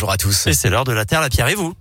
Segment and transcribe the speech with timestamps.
[0.00, 0.46] bonjour à tous.
[0.46, 1.74] Et c'est l'heure de la Terre, la Pierre et vous.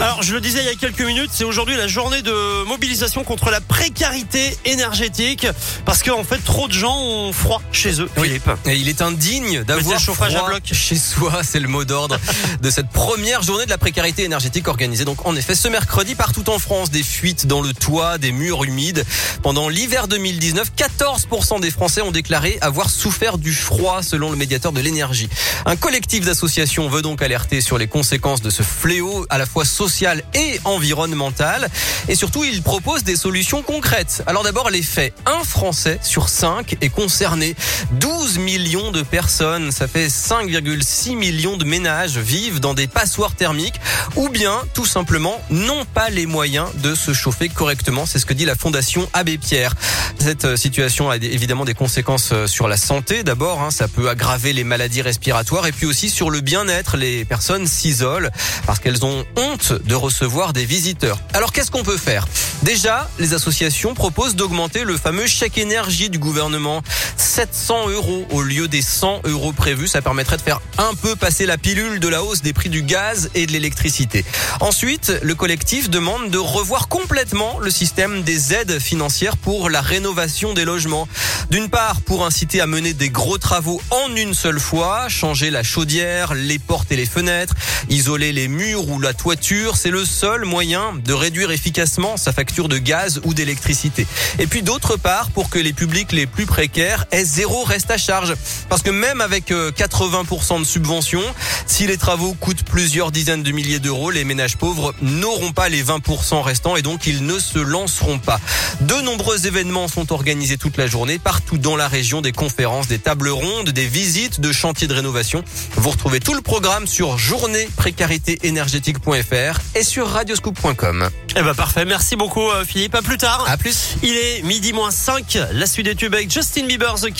[0.00, 3.22] Alors, je le disais il y a quelques minutes, c'est aujourd'hui la journée de mobilisation
[3.22, 5.46] contre la précarité énergétique
[5.84, 8.08] parce qu'en fait, trop de gens ont froid chez eux.
[8.16, 8.40] Oui.
[8.64, 10.62] Et il est indigne d'avoir chauffage froid à bloc.
[10.72, 11.42] chez soi.
[11.42, 12.18] C'est le mot d'ordre
[12.62, 16.48] de cette première journée de la précarité énergétique organisée donc en effet ce mercredi partout
[16.48, 16.90] en France.
[16.90, 19.04] Des fuites dans le toit, des murs humides.
[19.42, 24.72] Pendant l'hiver 2019, 14% des Français ont déclaré avoir souffert du froid selon le médiateur
[24.72, 25.28] de l'énergie.
[25.66, 29.66] Un collectif d'associations veut donc alerter sur les conséquences de ce fléau à la fois
[29.66, 29.89] social
[30.34, 31.68] et environnemental.
[32.08, 34.22] Et surtout, il propose des solutions concrètes.
[34.26, 35.14] Alors d'abord, les faits.
[35.26, 37.54] Un Français sur cinq est concerné.
[37.92, 43.80] 12 millions de personnes, ça fait 5,6 millions de ménages vivent dans des passoires thermiques
[44.16, 48.06] ou bien tout simplement n'ont pas les moyens de se chauffer correctement.
[48.06, 49.74] C'est ce que dit la Fondation Abbé Pierre.
[50.18, 53.22] Cette euh, situation a évidemment des conséquences euh, sur la santé.
[53.22, 56.96] D'abord, hein, ça peut aggraver les maladies respiratoires et puis aussi sur le bien-être.
[56.96, 58.30] Les personnes s'isolent
[58.66, 61.18] parce qu'elles ont honte de recevoir des visiteurs.
[61.34, 62.26] Alors qu'est-ce qu'on peut faire?
[62.62, 66.82] Déjà, les associations proposent d'augmenter le fameux chèque énergie du gouvernement.
[67.16, 69.88] 700 euros au lieu des 100 euros prévus.
[69.88, 72.82] Ça permettrait de faire un peu passer la pilule de la hausse des prix du
[72.82, 74.24] gaz et de l'électricité.
[74.60, 80.52] Ensuite, le collectif demande de revoir complètement le système des aides financières pour la rénovation
[80.52, 81.08] des logements.
[81.50, 85.64] D'une part, pour inciter à mener des gros travaux en une seule fois, changer la
[85.64, 87.54] chaudière, les portes et les fenêtres,
[87.88, 92.68] isoler les murs ou la toiture, c'est le seul moyen de réduire efficacement sa facture
[92.68, 94.06] de gaz ou d'électricité.
[94.38, 97.98] Et puis d'autre part, pour que les publics les plus précaires aient zéro reste à
[97.98, 98.34] charge.
[98.68, 101.24] Parce que même avec euh, 80% de subventions,
[101.66, 105.82] si les travaux coûtent plusieurs dizaines de milliers d'euros, les ménages pauvres n'auront pas les
[105.82, 108.38] 20% restants et donc ils ne se lanceront pas.
[108.82, 112.98] De nombreux événements sont organisés toute la journée partout dans la région, des conférences, des
[112.98, 115.42] tables rondes, des visites de chantiers de rénovation.
[115.76, 121.08] Vous retrouvez tout le programme sur journée-précarité-énergétique.fr et sur radioscoop.com.
[121.36, 122.94] Eh ben parfait, merci beaucoup euh, Philippe.
[122.94, 123.46] À plus tard.
[123.48, 123.96] À plus.
[124.02, 127.16] Il est midi moins 5, la suite des tubes avec Justin Bieber, The Kid.